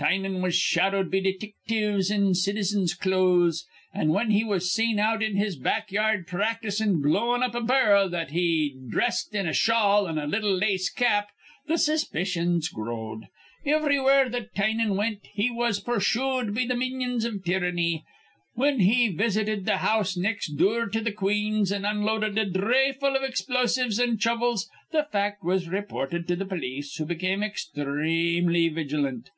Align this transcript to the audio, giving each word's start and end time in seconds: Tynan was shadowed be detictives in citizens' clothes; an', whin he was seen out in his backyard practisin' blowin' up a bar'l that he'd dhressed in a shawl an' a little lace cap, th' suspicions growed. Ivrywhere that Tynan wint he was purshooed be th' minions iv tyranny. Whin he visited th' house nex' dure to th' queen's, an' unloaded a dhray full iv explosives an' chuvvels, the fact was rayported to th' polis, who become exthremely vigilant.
Tynan 0.00 0.42
was 0.42 0.56
shadowed 0.56 1.12
be 1.12 1.20
detictives 1.22 2.10
in 2.10 2.34
citizens' 2.34 2.92
clothes; 2.92 3.68
an', 3.94 4.08
whin 4.08 4.32
he 4.32 4.42
was 4.42 4.72
seen 4.72 4.98
out 4.98 5.22
in 5.22 5.36
his 5.36 5.54
backyard 5.54 6.26
practisin' 6.26 7.00
blowin' 7.00 7.40
up 7.40 7.54
a 7.54 7.60
bar'l 7.60 8.08
that 8.10 8.32
he'd 8.32 8.90
dhressed 8.90 9.32
in 9.32 9.46
a 9.46 9.52
shawl 9.52 10.08
an' 10.08 10.18
a 10.18 10.26
little 10.26 10.52
lace 10.52 10.90
cap, 10.90 11.28
th' 11.72 11.78
suspicions 11.78 12.66
growed. 12.66 13.26
Ivrywhere 13.64 14.28
that 14.28 14.56
Tynan 14.56 14.96
wint 14.96 15.20
he 15.32 15.52
was 15.52 15.78
purshooed 15.78 16.52
be 16.52 16.66
th' 16.66 16.76
minions 16.76 17.24
iv 17.24 17.44
tyranny. 17.44 18.02
Whin 18.54 18.80
he 18.80 19.06
visited 19.10 19.66
th' 19.66 19.78
house 19.86 20.16
nex' 20.16 20.48
dure 20.50 20.88
to 20.88 21.00
th' 21.00 21.14
queen's, 21.14 21.70
an' 21.70 21.84
unloaded 21.84 22.36
a 22.36 22.44
dhray 22.44 22.90
full 22.92 23.14
iv 23.14 23.22
explosives 23.22 24.00
an' 24.00 24.18
chuvvels, 24.18 24.68
the 24.90 25.04
fact 25.12 25.44
was 25.44 25.68
rayported 25.68 26.26
to 26.26 26.34
th' 26.34 26.48
polis, 26.48 26.96
who 26.96 27.04
become 27.04 27.42
exthremely 27.44 28.68
vigilant. 28.74 29.30